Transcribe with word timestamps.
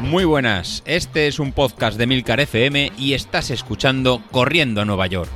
Muy 0.00 0.24
buenas, 0.24 0.82
este 0.86 1.26
es 1.26 1.40
un 1.40 1.52
podcast 1.52 1.98
de 1.98 2.06
Milcar 2.06 2.38
FM 2.38 2.92
y 2.96 3.14
estás 3.14 3.50
escuchando 3.50 4.22
Corriendo 4.30 4.80
a 4.80 4.84
Nueva 4.84 5.08
York. 5.08 5.28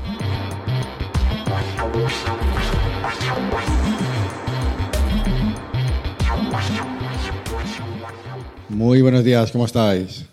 Muy 8.68 9.02
buenos 9.02 9.24
días, 9.24 9.50
¿cómo 9.50 9.66
estáis? 9.66 10.24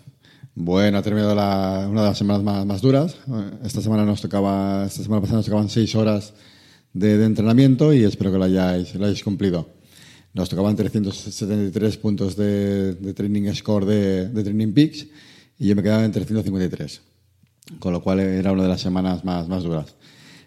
Bueno, 0.54 0.98
ha 0.98 1.02
terminado 1.02 1.34
una 1.34 2.02
de 2.02 2.08
las 2.08 2.18
semanas 2.18 2.64
más, 2.64 2.80
duras. 2.80 3.16
Esta 3.64 3.80
semana 3.80 4.04
nos 4.04 4.22
tocaba, 4.22 4.86
esta 4.86 5.02
semana 5.02 5.20
pasada 5.20 5.38
nos 5.38 5.46
tocaban 5.46 5.68
seis 5.68 5.94
horas 5.94 6.32
de, 6.92 7.24
entrenamiento 7.24 7.92
y 7.92 8.04
espero 8.04 8.30
que 8.32 8.38
lo 8.38 8.46
lo 8.46 9.04
hayáis 9.04 9.24
cumplido. 9.24 9.77
Nos 10.34 10.48
tocaban 10.48 10.76
373 10.76 11.96
puntos 11.96 12.36
de, 12.36 12.94
de 12.94 13.14
training 13.14 13.52
score 13.54 13.86
de, 13.86 14.28
de 14.28 14.42
Training 14.44 14.72
Peaks 14.72 15.06
y 15.58 15.66
yo 15.68 15.74
me 15.76 15.82
quedaba 15.82 16.04
en 16.04 16.12
353, 16.12 17.00
con 17.78 17.92
lo 17.92 18.02
cual 18.02 18.20
era 18.20 18.52
una 18.52 18.62
de 18.62 18.68
las 18.68 18.80
semanas 18.80 19.24
más, 19.24 19.48
más 19.48 19.64
duras. 19.64 19.94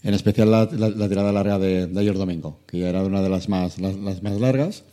En 0.04 0.14
especial 0.14 0.50
la, 0.50 0.70
la- 0.72 0.90
la 0.90 1.10
tirada 1.10 1.32
larga 1.32 1.60
de, 1.60 1.88
de 1.88 2.00
ayer 2.00 2.16
domingo, 2.18 2.60
que 2.68 2.80
ya 2.80 2.90
era 2.90 3.04
una 3.04 3.22
de 3.22 3.30
las 3.30 3.50
más, 3.50 3.80
las, 3.80 3.96
las 3.98 4.24
más 4.24 4.40
largas. 4.40 4.84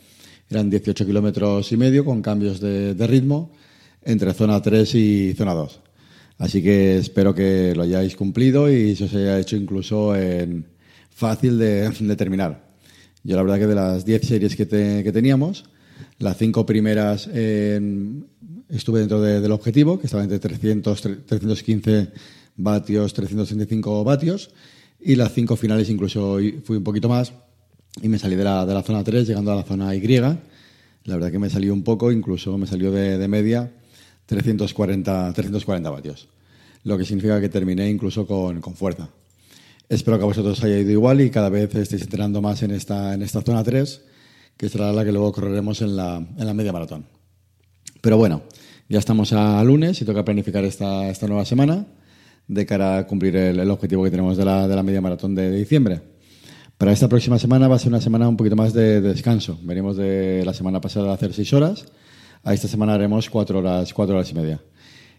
Eran 0.49 0.69
18 0.69 1.05
kilómetros 1.05 1.71
y 1.71 1.77
medio 1.77 2.03
con 2.03 2.21
cambios 2.21 2.59
de, 2.59 2.93
de 2.95 3.07
ritmo 3.07 3.51
entre 4.03 4.33
zona 4.33 4.61
3 4.61 4.95
y 4.95 5.33
zona 5.35 5.53
2. 5.53 5.79
Así 6.39 6.61
que 6.63 6.97
espero 6.97 7.33
que 7.35 7.73
lo 7.75 7.83
hayáis 7.83 8.15
cumplido 8.15 8.71
y 8.71 8.95
se 8.95 9.05
os 9.05 9.13
haya 9.13 9.39
hecho 9.39 9.55
incluso 9.55 10.15
en 10.15 10.65
fácil 11.09 11.57
de, 11.59 11.89
de 11.89 12.15
terminar. 12.15 12.68
Yo 13.23 13.35
la 13.35 13.43
verdad 13.43 13.59
que 13.59 13.67
de 13.67 13.75
las 13.75 14.05
10 14.05 14.21
series 14.27 14.55
que, 14.55 14.65
te- 14.65 15.03
que 15.03 15.11
teníamos, 15.11 15.65
las 16.19 16.37
cinco 16.37 16.65
primeras 16.65 17.27
en- 17.33 18.25
estuve 18.69 18.99
dentro 18.99 19.21
de- 19.21 19.41
del 19.41 19.51
objetivo, 19.51 19.99
que 19.99 20.07
estaba 20.07 20.23
entre 20.23 20.39
300, 20.39 21.01
315 21.25 22.09
vatios, 22.55 23.13
335 23.13 24.03
vatios, 24.03 24.51
y 25.01 25.15
las 25.15 25.33
cinco 25.33 25.55
finales 25.55 25.89
incluso 25.89 26.37
fui 26.63 26.77
un 26.77 26.83
poquito 26.83 27.07
más 27.09 27.33
y 28.01 28.09
me 28.09 28.19
salí 28.19 28.35
de 28.35 28.43
la, 28.43 28.65
de 28.65 28.73
la 28.73 28.83
zona 28.83 29.03
3 29.03 29.27
llegando 29.27 29.51
a 29.51 29.55
la 29.55 29.63
zona 29.63 29.95
Y. 29.95 30.01
La 31.05 31.15
verdad 31.15 31.31
que 31.31 31.39
me 31.39 31.49
salió 31.49 31.73
un 31.73 31.83
poco, 31.83 32.11
incluso 32.11 32.57
me 32.57 32.67
salió 32.67 32.91
de, 32.91 33.17
de 33.17 33.27
media 33.27 33.71
340, 34.25 35.33
340 35.33 35.89
vatios, 35.89 36.27
lo 36.83 36.97
que 36.97 37.05
significa 37.05 37.39
que 37.41 37.49
terminé 37.49 37.89
incluso 37.89 38.27
con, 38.27 38.61
con 38.61 38.75
fuerza. 38.75 39.09
Espero 39.89 40.19
que 40.19 40.23
a 40.23 40.27
vosotros 40.27 40.59
os 40.59 40.63
haya 40.63 40.77
ido 40.77 40.91
igual 40.91 41.19
y 41.19 41.31
cada 41.31 41.49
vez 41.49 41.73
estéis 41.73 42.03
entrenando 42.03 42.43
más 42.43 42.61
en 42.61 42.69
esta, 42.69 43.15
en 43.15 43.23
esta 43.23 43.41
zona 43.41 43.63
3, 43.63 44.01
que 44.55 44.69
será 44.69 44.93
la 44.93 45.03
que 45.03 45.11
luego 45.11 45.31
correremos 45.31 45.81
en 45.81 45.95
la, 45.95 46.17
en 46.17 46.45
la 46.45 46.53
media 46.53 46.71
maratón. 46.71 47.05
Pero 47.99 48.15
bueno, 48.15 48.43
ya 48.87 48.99
estamos 48.99 49.33
a 49.33 49.63
lunes 49.63 49.99
y 49.99 50.05
toca 50.05 50.23
planificar 50.23 50.63
esta, 50.63 51.09
esta 51.09 51.25
nueva 51.25 51.43
semana 51.43 51.87
de 52.47 52.65
cara 52.67 52.99
a 52.99 53.07
cumplir 53.07 53.35
el, 53.35 53.59
el 53.59 53.71
objetivo 53.71 54.03
que 54.03 54.11
tenemos 54.11 54.37
de 54.37 54.45
la, 54.45 54.67
de 54.67 54.75
la 54.75 54.83
media 54.83 55.01
maratón 55.01 55.33
de, 55.33 55.49
de 55.49 55.57
diciembre. 55.57 56.01
Para 56.77 56.91
esta 56.91 57.09
próxima 57.09 57.39
semana 57.39 57.67
va 57.67 57.77
a 57.77 57.79
ser 57.79 57.89
una 57.89 57.99
semana 57.99 58.29
un 58.29 58.37
poquito 58.37 58.55
más 58.55 58.73
de, 58.73 59.01
de 59.01 59.09
descanso. 59.09 59.57
Venimos 59.63 59.97
de 59.97 60.43
la 60.45 60.53
semana 60.53 60.79
pasada 60.79 61.09
a 61.09 61.15
hacer 61.15 61.33
seis 61.33 61.51
horas. 61.51 61.85
A 62.43 62.53
esta 62.53 62.67
semana 62.67 62.93
haremos 62.93 63.27
cuatro 63.27 63.57
horas, 63.57 63.91
cuatro 63.91 64.15
horas 64.15 64.29
y 64.29 64.35
media. 64.35 64.61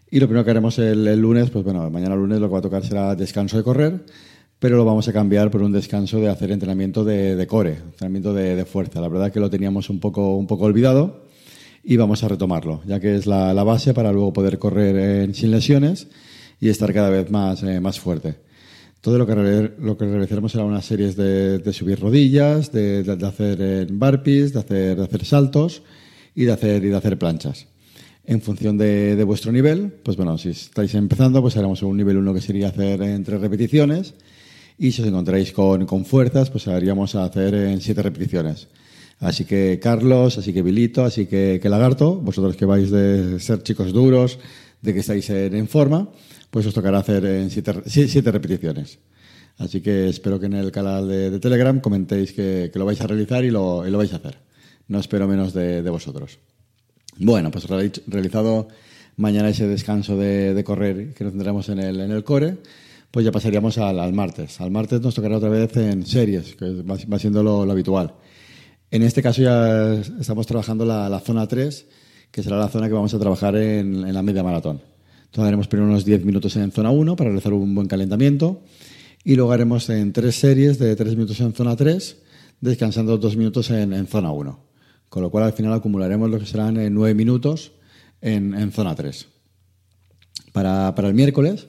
Y 0.09 0.21
lo 0.21 0.27
primero 0.27 0.45
que 0.45 0.51
haremos 0.51 0.79
el, 0.79 1.05
el 1.07 1.19
lunes, 1.19 1.49
pues 1.49 1.65
bueno, 1.65 1.89
mañana 1.89 2.15
lunes 2.15 2.39
lo 2.39 2.47
que 2.47 2.53
va 2.53 2.59
a 2.59 2.63
tocar 2.63 2.85
será 2.85 3.15
descanso 3.15 3.57
de 3.57 3.63
correr, 3.63 4.05
pero 4.61 4.77
lo 4.77 4.85
vamos 4.85 5.07
a 5.07 5.13
cambiar 5.13 5.49
por 5.49 5.63
un 5.63 5.71
descanso 5.71 6.19
de 6.19 6.29
hacer 6.29 6.51
entrenamiento 6.51 7.03
de, 7.03 7.35
de 7.35 7.47
core, 7.47 7.77
entrenamiento 7.83 8.31
de, 8.31 8.55
de 8.55 8.63
fuerza. 8.65 9.01
La 9.01 9.07
verdad 9.07 9.31
que 9.31 9.39
lo 9.39 9.49
teníamos 9.49 9.89
un 9.89 9.99
poco, 9.99 10.35
un 10.37 10.45
poco 10.45 10.65
olvidado 10.65 11.25
y 11.83 11.97
vamos 11.97 12.23
a 12.23 12.27
retomarlo, 12.27 12.83
ya 12.85 12.99
que 12.99 13.15
es 13.15 13.25
la, 13.25 13.55
la 13.55 13.63
base 13.63 13.95
para 13.95 14.11
luego 14.11 14.31
poder 14.33 14.59
correr 14.59 14.95
en- 15.23 15.33
sin 15.33 15.49
lesiones 15.49 16.09
y 16.59 16.69
estar 16.69 16.93
cada 16.93 17.09
vez 17.09 17.31
más, 17.31 17.63
eh, 17.63 17.79
más 17.79 17.99
fuerte. 17.99 18.35
Todo 19.01 19.17
lo 19.17 19.25
que, 19.25 19.71
lo 19.79 19.97
que 19.97 20.05
realizaremos 20.05 20.51
será 20.51 20.63
unas 20.63 20.85
series 20.85 21.15
de, 21.15 21.57
de 21.57 21.73
subir 21.73 21.99
rodillas, 21.99 22.71
de, 22.71 23.01
de- 23.01 23.25
hacer 23.27 23.57
eh, 23.59 23.87
burpees, 23.91 24.53
de 24.53 24.59
hacer, 24.59 24.95
de 24.95 25.03
hacer 25.03 25.25
saltos 25.25 25.81
y 26.35 26.43
de 26.43 26.51
hacer, 26.51 26.85
y 26.85 26.89
de 26.89 26.95
hacer 26.97 27.17
planchas. 27.17 27.65
En 28.25 28.41
función 28.43 28.77
de, 28.77 29.15
de 29.15 29.23
vuestro 29.23 29.51
nivel, 29.51 29.91
pues 30.03 30.17
bueno, 30.17 30.37
si 30.37 30.49
estáis 30.49 30.93
empezando, 30.93 31.41
pues 31.41 31.57
haremos 31.57 31.81
un 31.81 31.97
nivel 31.97 32.17
1 32.17 32.31
que 32.35 32.41
sería 32.41 32.67
hacer 32.67 33.01
en 33.01 33.23
tres 33.23 33.41
repeticiones 33.41 34.13
y 34.81 34.91
si 34.91 35.01
os 35.01 35.07
encontráis 35.07 35.51
con, 35.53 35.85
con 35.85 36.05
fuerzas, 36.05 36.49
pues 36.49 36.67
haríamos 36.67 37.13
hacer 37.15 37.53
en 37.53 37.79
siete 37.81 38.01
repeticiones. 38.01 38.67
Así 39.19 39.45
que 39.45 39.79
Carlos, 39.81 40.37
así 40.39 40.51
que 40.51 40.63
Vilito, 40.63 41.05
así 41.05 41.27
que, 41.27 41.59
que 41.61 41.69
Lagarto, 41.69 42.15
vosotros 42.15 42.55
que 42.57 42.65
vais 42.65 42.89
de 42.89 43.39
ser 43.39 43.61
chicos 43.61 43.93
duros, 43.93 44.39
de 44.81 44.93
que 44.95 45.01
estáis 45.01 45.29
en, 45.29 45.67
forma, 45.67 46.09
pues 46.49 46.65
os 46.65 46.73
tocará 46.73 46.97
hacer 46.97 47.23
en 47.25 47.51
siete, 47.51 47.73
si- 47.85 48.07
siete 48.07 48.31
repeticiones. 48.31 48.97
Así 49.59 49.79
que 49.81 50.09
espero 50.09 50.39
que 50.39 50.47
en 50.47 50.53
el 50.53 50.71
canal 50.71 51.07
de, 51.07 51.39
Telegram 51.39 51.79
comentéis 51.79 52.33
que, 52.33 52.71
lo 52.73 52.85
vais 52.85 52.99
a 53.01 53.05
realizar 53.05 53.45
y 53.45 53.51
lo, 53.51 53.85
y 53.87 53.91
lo 53.91 53.99
vais 53.99 54.11
a 54.13 54.15
hacer. 54.15 54.39
No 54.87 54.97
espero 54.99 55.27
menos 55.27 55.53
de, 55.53 55.83
de 55.83 55.89
vosotros. 55.91 56.39
Bueno, 57.19 57.51
pues 57.51 57.67
reali- 57.69 58.01
realizado 58.07 58.67
mañana 59.17 59.49
ese 59.49 59.67
descanso 59.67 60.17
de, 60.17 60.55
de 60.55 60.63
correr 60.63 61.13
que 61.13 61.23
nos 61.23 61.33
tendremos 61.33 61.69
en 61.69 61.77
el, 61.77 61.99
en 61.99 62.09
el 62.11 62.23
core, 62.23 62.57
pues 63.11 63.25
ya 63.25 63.31
pasaríamos 63.31 63.77
al, 63.77 63.99
al 63.99 64.13
martes. 64.13 64.59
Al 64.61 64.71
martes 64.71 65.01
nos 65.01 65.13
tocará 65.13 65.37
otra 65.37 65.49
vez 65.49 65.75
en 65.77 66.05
series, 66.05 66.55
que 66.55 66.81
va, 66.81 66.97
va 67.11 67.19
siendo 67.19 67.43
lo, 67.43 67.65
lo 67.65 67.71
habitual. 67.71 68.13
En 68.89 69.03
este 69.03 69.21
caso 69.21 69.41
ya 69.41 69.93
estamos 69.93 70.47
trabajando 70.47 70.85
la, 70.85 71.09
la 71.09 71.19
zona 71.19 71.47
3, 71.47 71.85
que 72.31 72.41
será 72.41 72.57
la 72.57 72.69
zona 72.69 72.87
que 72.87 72.93
vamos 72.93 73.13
a 73.13 73.19
trabajar 73.19 73.55
en, 73.57 74.05
en 74.07 74.13
la 74.13 74.21
media 74.21 74.43
maratón. 74.43 74.81
Entonces 75.25 75.47
haremos 75.47 75.67
primero 75.67 75.89
unos 75.89 76.05
10 76.05 76.25
minutos 76.25 76.55
en 76.55 76.71
zona 76.71 76.91
1 76.91 77.15
para 77.15 77.29
realizar 77.29 77.53
un 77.53 77.73
buen 77.75 77.87
calentamiento 77.87 78.63
y 79.23 79.35
luego 79.35 79.51
haremos 79.51 79.89
en 79.89 80.13
tres 80.13 80.35
series 80.35 80.79
de 80.79 80.95
3 80.95 81.15
minutos 81.15 81.39
en 81.41 81.53
zona 81.53 81.75
3, 81.75 82.17
descansando 82.59 83.17
2 83.17 83.37
minutos 83.37 83.69
en, 83.69 83.93
en 83.93 84.07
zona 84.07 84.31
1. 84.31 84.59
Con 85.09 85.21
lo 85.21 85.29
cual 85.29 85.45
al 85.45 85.53
final 85.53 85.73
acumularemos 85.73 86.29
lo 86.29 86.39
que 86.39 86.45
serán 86.45 86.77
eh, 86.77 86.89
9 86.89 87.13
minutos 87.13 87.73
en, 88.21 88.53
en 88.53 88.71
zona 88.71 88.95
3. 88.95 89.27
Para, 90.53 90.95
para 90.95 91.07
el 91.07 91.13
miércoles 91.13 91.67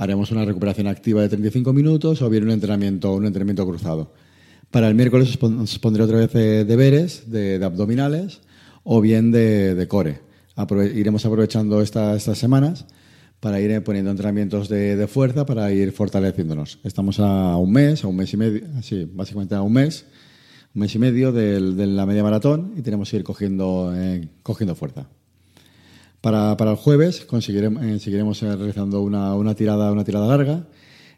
haremos 0.00 0.30
una 0.32 0.44
recuperación 0.44 0.86
activa 0.86 1.20
de 1.22 1.28
35 1.28 1.72
minutos 1.72 2.22
o 2.22 2.30
bien 2.30 2.44
un 2.44 2.50
entrenamiento, 2.50 3.12
un 3.14 3.26
entrenamiento 3.26 3.66
cruzado. 3.66 4.12
Para 4.70 4.88
el 4.88 4.94
miércoles 4.94 5.28
os, 5.28 5.36
pon- 5.36 5.58
os 5.60 5.78
pondré 5.78 6.02
otra 6.02 6.18
vez 6.18 6.30
eh, 6.34 6.64
deberes 6.64 7.30
de, 7.30 7.58
de 7.58 7.64
abdominales 7.64 8.40
o 8.82 9.00
bien 9.00 9.30
de, 9.30 9.74
de 9.74 9.88
core. 9.88 10.20
Aprove- 10.56 10.92
iremos 10.94 11.26
aprovechando 11.26 11.82
esta- 11.82 12.16
estas 12.16 12.38
semanas 12.38 12.86
para 13.40 13.60
ir 13.60 13.70
eh, 13.72 13.80
poniendo 13.80 14.10
entrenamientos 14.10 14.68
de, 14.68 14.96
de 14.96 15.06
fuerza 15.06 15.44
para 15.44 15.70
ir 15.72 15.92
fortaleciéndonos. 15.92 16.78
Estamos 16.84 17.20
a 17.20 17.56
un 17.56 17.70
mes, 17.72 18.02
a 18.04 18.06
un 18.08 18.16
mes 18.16 18.32
y 18.32 18.36
medio, 18.38 18.62
sí, 18.82 19.06
básicamente 19.12 19.54
a 19.54 19.62
un 19.62 19.72
mes, 19.72 20.06
un 20.74 20.80
mes 20.80 20.94
y 20.94 20.98
medio 20.98 21.30
del- 21.32 21.76
de 21.76 21.86
la 21.86 22.06
media 22.06 22.22
maratón 22.22 22.72
y 22.76 22.82
tenemos 22.82 23.10
que 23.10 23.16
ir 23.18 23.24
cogiendo, 23.24 23.92
eh, 23.94 24.28
cogiendo 24.42 24.74
fuerza. 24.74 25.08
Para, 26.20 26.56
para 26.56 26.72
el 26.72 26.76
jueves 26.76 27.24
conseguiremos, 27.24 27.82
eh, 27.82 27.98
seguiremos 27.98 28.42
eh, 28.42 28.54
realizando 28.54 29.00
una, 29.00 29.34
una 29.34 29.54
tirada, 29.54 29.90
una 29.90 30.04
tirada 30.04 30.26
larga. 30.26 30.66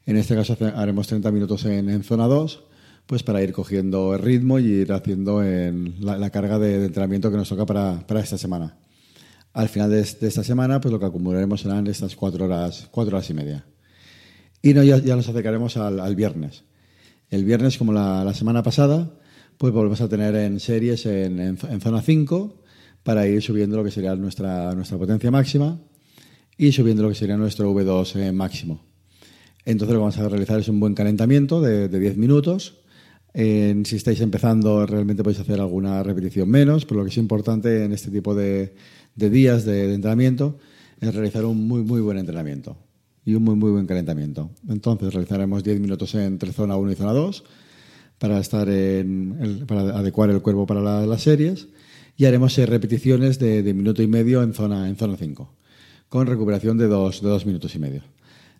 En 0.07 0.17
este 0.17 0.35
caso 0.35 0.57
haremos 0.77 1.09
30 1.09 1.31
minutos 1.33 1.65
en, 1.65 2.03
zona 2.05 2.27
2, 2.27 2.65
pues 3.07 3.23
para 3.23 3.43
ir 3.43 3.53
cogiendo 3.53 4.15
el 4.15 4.21
ritmo 4.21 4.59
y 4.59 4.67
ir 4.67 4.93
haciendo 4.93 5.43
en 5.43 5.97
la, 6.01 6.31
carga 6.31 6.59
de, 6.59 6.85
entrenamiento 6.85 7.31
que 7.31 7.37
nos 7.37 7.49
toca 7.49 7.67
para, 7.67 8.07
para 8.07 8.21
esta 8.21 8.39
semana. 8.39 8.79
Al 9.53 9.69
final 9.69 9.91
de, 9.91 10.01
esta 10.01 10.45
semana, 10.45 10.81
pues 10.81 10.93
lo 10.93 10.99
que 10.99 11.07
acumularemos 11.07 11.61
serán 11.61 11.87
estas 11.87 12.17
cuatro 12.17 12.45
horas, 12.45 12.89
cuatro 12.91 13.17
horas 13.17 13.29
y 13.31 13.35
media. 13.35 13.65
Y 14.61 14.75
no, 14.75 14.83
ya, 14.83 14.99
ya 14.99 15.17
nos 15.17 15.29
acercaremos 15.29 15.77
al, 15.77 16.17
viernes. 16.17 16.65
El 17.29 17.45
viernes, 17.45 17.77
como 17.77 17.93
la, 17.93 18.33
semana 18.35 18.63
pasada, 18.63 19.11
pues 19.59 19.73
volvemos 19.73 20.01
a 20.01 20.09
tener 20.09 20.35
en 20.37 20.61
series 20.61 21.07
en, 21.07 21.41
en, 21.41 21.59
en 21.69 21.81
zona 21.81 22.03
5 22.03 22.62
para 23.03 23.27
ir 23.27 23.43
subiendo 23.43 23.77
lo 23.77 23.85
que 23.85 23.91
sería 23.91 24.15
nuestra, 24.17 24.75
nuestra 24.75 24.99
potencia 24.99 25.31
máxima 25.31 25.81
y 26.57 26.73
subiendo 26.73 27.03
lo 27.03 27.09
que 27.09 27.15
sería 27.15 27.37
nuestro 27.37 27.73
V2 27.73 28.17
eh, 28.17 28.33
máximo. 28.33 28.81
Entonces 29.65 29.93
lo 29.95 30.01
que 30.01 30.03
vamos 30.03 30.19
a 30.19 30.29
realizar 30.29 30.61
es 30.61 30.69
un 30.69 30.81
buen 30.81 30.95
calentamiento 30.95 31.61
de, 31.61 31.89
de 31.89 31.99
10 31.99 32.17
minutos. 32.17 32.79
Si 33.35 33.97
estáis 33.97 34.21
empezando, 34.21 34.85
realmente 34.85 35.23
podéis 35.23 35.41
hacer 35.41 35.59
alguna 35.59 36.03
repetición 36.03 36.51
menos, 36.51 36.85
pero 36.85 36.99
lo 37.01 37.05
que 37.05 37.11
es 37.11 37.17
importante 37.17 37.85
en 37.85 37.93
este 37.93 38.11
tipo 38.11 38.35
de, 38.35 38.75
días 39.15 39.65
de, 39.65 39.95
entrenamiento 39.95 40.59
es 41.01 41.15
realizar 41.15 41.45
un 41.47 41.67
muy, 41.67 41.83
muy 41.83 42.01
buen 42.03 42.19
entrenamiento 42.19 42.77
y 43.25 43.35
un 43.35 43.43
muy, 43.45 43.55
muy 43.55 43.71
buen 43.71 43.87
calentamiento. 43.87 44.51
Entonces 44.69 45.15
realizaremos 45.15 45.65
10 45.65 45.81
minutos 45.81 46.15
entre 46.15 46.53
zona 46.53 46.77
1 46.77 46.93
y 46.93 46.95
zona 46.95 47.13
2 47.13 47.45
para, 48.19 48.39
estar 48.39 48.69
para 49.67 49.81
adecuar 49.99 50.29
el 50.29 50.43
cuerpo 50.43 50.67
para 50.67 50.81
la- 50.83 51.07
las 51.07 51.23
series 51.23 51.69
y 52.17 52.25
haremos 52.25 52.53
seis 52.55 52.69
repeticiones 52.69 53.39
de, 53.39 53.63
de 53.63 53.75
minuto 53.75 54.03
y 54.03 54.07
medio 54.07 54.43
en 54.43 54.55
zona, 54.55 54.89
en 54.89 54.97
zona 54.97 55.17
5, 55.17 55.53
con 56.09 56.27
recuperación 56.27 56.79
de 56.79 56.87
dos, 56.87 57.23
de 57.23 57.29
dos 57.29 57.47
minutos 57.47 57.75
y 57.75 57.79
medio. 57.79 58.03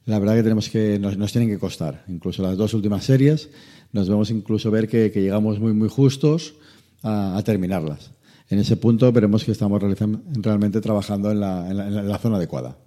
La 0.05 0.19
verdad 0.19 0.35
que 0.35 0.43
tenemos 0.43 0.69
que 0.69 0.99
nos, 0.99 1.17
nos 1.17 1.31
tienen 1.33 1.49
que 1.49 1.59
costar. 1.59 2.05
Incluso 2.09 2.43
las 2.43 2.57
dos 2.57 2.75
últimas 2.75 3.05
series 3.05 3.51
nos 3.93 4.09
vemos 4.09 4.31
incluso 4.31 4.71
ver 4.71 4.89
que, 4.89 5.11
llegamos 5.11 5.61
muy 5.61 5.73
muy 5.73 5.89
justos 5.89 6.55
a, 7.03 7.41
terminarlas. 7.45 8.13
En 8.49 8.59
ese 8.59 8.77
punto 8.77 9.11
veremos 9.13 9.45
que 9.45 9.53
estamos 9.53 9.81
realmente 9.81 10.81
trabajando 10.81 11.31
en 11.31 11.41
la, 11.41 12.19
zona 12.21 12.37
adecuada. 12.37 12.79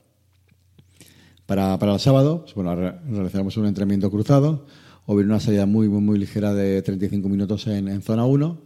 Para, 1.46 1.76
el 1.76 2.00
sábado, 2.00 2.42
pues 2.42 2.56
bueno, 2.56 2.76
realizaremos 2.76 3.56
un 3.58 3.68
entrenamiento 3.68 4.12
cruzado 4.12 4.66
o 5.06 5.16
bien 5.16 5.30
una 5.30 5.40
salida 5.40 5.66
muy, 5.66 5.88
muy, 5.88 6.02
muy 6.02 6.20
ligera 6.20 6.54
de 6.54 6.82
35 6.82 7.30
minutos 7.30 7.68
en, 7.68 8.02
zona 8.02 8.26
1 8.26 8.65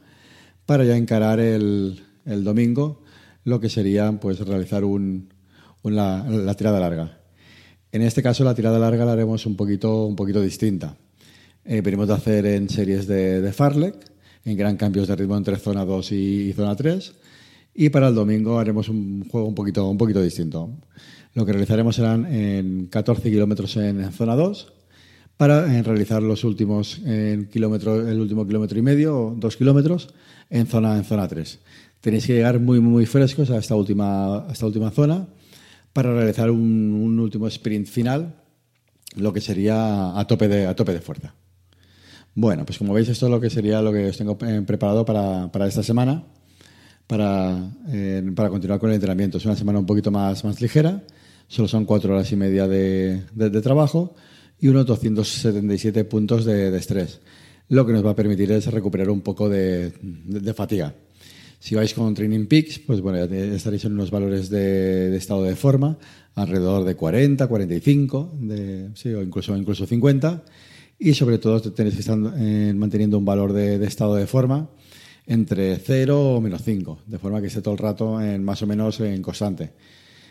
para 0.70 0.86
ya 0.86 0.96
encarar 0.96 1.40
el, 1.40 2.00
domingo 2.26 3.02
lo 3.44 3.60
que 3.60 3.70
sería 3.70 4.12
pues 4.12 4.40
realizar 4.40 4.84
un, 4.84 5.34
la 5.82 6.54
tirada 6.56 6.80
larga. 6.80 7.18
En 7.92 8.04
este 8.04 8.22
caso 8.22 8.44
la 8.44 8.54
tirada 8.54 8.78
larga 8.78 9.04
la 9.04 9.14
haremos 9.14 9.48
un 9.48 9.56
poquito, 9.56 10.06
un 10.06 10.16
poquito 10.16 10.40
distinta. 10.44 10.96
Eh, 11.66 11.82
venimos 11.82 12.08
de 12.08 12.14
hacer 12.14 12.46
en 12.46 12.70
series 12.70 13.08
de, 13.08 13.42
de 13.42 13.52
Farlek, 13.52 13.96
en 14.46 14.58
gran 14.58 14.78
cambios 14.78 15.08
de 15.08 15.16
ritmo 15.16 15.36
entre 15.38 15.58
zona 15.58 15.86
2 15.86 16.12
y, 16.12 16.54
zona 16.54 16.76
3. 16.76 17.14
Y 17.74 17.90
para 17.90 18.10
el 18.10 18.14
domingo 18.14 18.60
haremos 18.60 18.90
un 18.90 19.28
juego 19.28 19.48
un 19.48 19.56
poquito, 19.56 19.90
un 19.90 19.98
poquito 19.98 20.22
distinto. 20.22 20.70
Lo 21.34 21.48
que 21.48 21.52
realizaremos 21.54 21.96
serán 21.96 22.32
en 22.32 22.86
14 22.92 23.28
kilómetros 23.32 23.76
en, 23.78 24.12
zona 24.12 24.36
2 24.36 24.74
para 25.40 25.74
eh, 25.74 25.82
realizar 25.84 26.22
los 26.22 26.44
últimos 26.44 27.00
en 27.06 27.46
kilómetro, 27.46 28.06
el 28.10 28.20
último 28.20 28.46
kilómetro 28.46 28.78
y 28.78 28.82
medio 28.82 29.18
o 29.18 29.36
dos 29.38 29.56
kilómetros 29.56 30.10
en 30.50 30.68
zona, 30.68 30.98
en 30.98 31.06
zona 31.06 31.30
3. 31.30 31.60
Tenéis 32.02 32.28
que 32.28 32.34
llegar 32.34 32.60
muy, 32.60 32.82
muy 32.82 33.06
frescos 33.06 33.50
a 33.50 33.58
esta 33.58 33.74
última, 33.74 34.50
a 34.50 34.52
esta 34.52 34.66
última 34.66 34.92
zona 34.92 35.30
para 35.94 36.14
realizar 36.14 36.52
un, 36.52 37.18
último 37.18 37.48
sprint 37.48 37.88
final, 37.88 38.36
lo 39.16 39.32
que 39.32 39.40
sería 39.40 40.20
a 40.20 40.28
tope 40.28 40.50
de, 40.50 40.68
a 40.68 40.76
tope 40.76 40.92
de 40.92 41.00
fuerza. 41.00 41.34
Bueno, 42.36 42.66
pues 42.66 42.78
como 42.78 42.94
veis, 42.94 43.08
esto 43.08 43.28
es 43.28 43.32
lo 43.32 43.40
que 43.40 43.50
sería 43.50 43.82
lo 43.82 43.94
que 43.94 44.08
os 44.10 44.18
tengo 44.18 44.38
eh, 44.42 44.62
preparado 44.68 45.06
para, 45.06 45.50
para 45.54 45.68
esta 45.68 45.84
semana, 45.84 46.22
para, 47.08 47.72
eh, 47.88 48.30
para, 48.36 48.50
continuar 48.50 48.82
con 48.82 48.90
el 48.90 48.96
entrenamiento. 48.96 49.38
Es 49.38 49.46
una 49.46 49.56
semana 49.56 49.80
un 49.80 49.86
poquito 49.86 50.12
más, 50.12 50.44
más 50.44 50.60
ligera, 50.60 51.02
solo 51.48 51.70
son 51.70 51.86
cuatro 51.86 52.14
horas 52.14 52.30
y 52.30 52.36
media 52.36 52.68
de, 52.68 53.24
de, 53.34 53.62
trabajo 53.62 54.16
y 54.60 54.68
unos 54.68 54.86
277 54.86 56.04
puntos 56.06 56.46
de, 56.46 56.72
de, 56.72 56.78
estrés, 56.78 57.22
lo 57.70 57.86
que 57.86 57.94
nos 57.94 58.06
va 58.06 58.12
a 58.12 58.16
permitir 58.16 58.52
es 58.52 58.68
recuperar 58.68 59.10
un 59.10 59.22
poco 59.22 59.50
de, 59.50 59.92
de 60.02 60.54
fatiga. 60.54 60.94
Si 61.60 61.76
vais 61.76 61.94
con 61.94 62.14
Training 62.14 62.48
Peaks, 62.48 62.80
pues 62.80 63.02
bueno, 63.02 63.20
estaréis 63.20 63.84
en 63.84 63.92
unos 63.92 64.12
valores 64.12 64.50
de, 64.50 65.14
estado 65.18 65.44
de 65.44 65.58
forma, 65.58 65.98
alrededor 66.36 66.86
de 66.86 66.96
40, 66.96 67.48
45, 67.48 68.38
de, 68.40 68.90
sí, 68.96 69.10
o 69.10 69.22
incluso, 69.22 69.56
incluso 69.58 69.86
50. 69.86 70.44
Y 71.00 71.14
sobre 71.14 71.38
todo 71.38 71.62
tenéis 71.62 71.96
que 71.96 72.02
estar 72.02 72.18
eh, 72.38 72.74
manteniendo 72.74 73.18
un 73.18 73.26
valor 73.26 73.52
de, 73.52 73.84
estado 73.86 74.16
de 74.16 74.26
forma 74.26 74.70
entre 75.28 75.78
0 75.78 76.36
o 76.36 76.42
menos 76.42 76.64
5, 76.64 77.04
de 77.06 77.20
forma 77.20 77.42
que 77.42 77.48
esté 77.48 77.62
todo 77.62 77.74
el 77.74 77.78
rato 77.78 78.22
en, 78.22 78.42
más 78.42 78.62
o 78.62 78.68
menos 78.68 79.02
en 79.02 79.22
constante. 79.22 79.74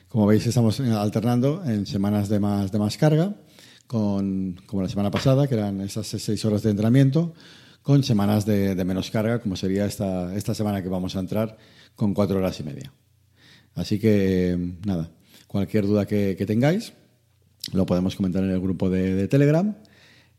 Como 0.08 0.26
veis, 0.26 0.46
estamos 0.46 0.80
alternando 0.80 1.62
en 1.64 1.84
semanas 1.84 2.30
de 2.30 2.40
más, 2.40 2.72
de 2.72 2.78
más 2.78 2.96
carga, 2.96 3.36
con, 3.88 4.60
como 4.66 4.82
la 4.82 4.88
semana 4.88 5.10
pasada, 5.10 5.48
que 5.48 5.54
eran 5.54 5.80
esas 5.80 6.06
6 6.06 6.44
horas 6.44 6.62
de 6.62 6.70
entrenamiento, 6.70 7.34
con 7.82 8.04
semanas 8.04 8.44
de, 8.44 8.74
menos 8.84 9.10
carga, 9.10 9.40
como 9.40 9.56
sería 9.56 9.86
esta, 9.86 10.36
esta 10.36 10.54
semana 10.54 10.82
que 10.82 10.90
vamos 10.90 11.16
a 11.16 11.20
entrar 11.20 11.56
con 11.96 12.14
cuatro 12.14 12.38
horas 12.38 12.60
y 12.60 12.62
media. 12.62 12.92
Así 13.74 13.98
que, 13.98 14.74
nada, 14.84 15.10
cualquier 15.46 15.86
duda 15.86 16.06
que, 16.06 16.36
tengáis, 16.46 16.92
lo 17.72 17.86
podemos 17.86 18.14
comentar 18.14 18.44
en 18.44 18.50
el 18.50 18.60
grupo 18.60 18.90
de, 18.90 19.26
Telegram 19.26 19.74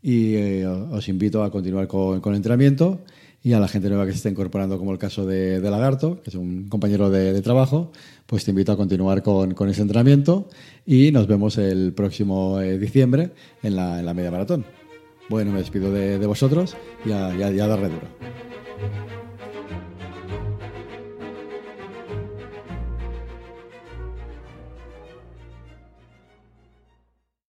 y 0.01 0.35
eh, 0.35 0.67
os 0.67 1.09
invito 1.09 1.43
a 1.43 1.51
continuar 1.51 1.87
con, 1.87 2.21
el 2.23 2.35
entrenamiento 2.35 3.03
y 3.41 3.53
a 3.53 3.59
la 3.59 3.67
gente 3.67 3.89
nueva 3.89 4.05
que 4.05 4.11
se 4.11 4.17
está 4.17 4.29
incorporando, 4.29 4.77
como 4.77 4.91
el 4.91 4.97
caso 4.97 5.25
de, 5.25 5.59
Lagarto, 5.61 6.21
que 6.21 6.29
es 6.29 6.35
un 6.35 6.67
compañero 6.67 7.09
de, 7.09 7.41
trabajo, 7.41 7.91
pues 8.25 8.43
te 8.43 8.51
invito 8.51 8.71
a 8.71 8.77
continuar 8.77 9.23
con, 9.23 9.69
ese 9.69 9.81
entrenamiento 9.81 10.49
y 10.85 11.11
nos 11.11 11.27
vemos 11.27 11.57
el 11.57 11.93
próximo 11.93 12.59
eh, 12.59 12.77
diciembre 12.77 13.31
en 13.63 13.75
la, 13.75 13.99
en 13.99 14.05
la 14.05 14.13
media 14.13 14.31
maratón. 14.31 14.65
Bueno, 15.29 15.51
me 15.51 15.59
despido 15.59 15.91
de, 15.91 16.17
vosotros 16.25 16.75
y 17.05 17.11
a, 17.11 17.35
y 17.35 17.59
a 17.59 17.67
darle 17.67 17.89
duro. 17.89 18.48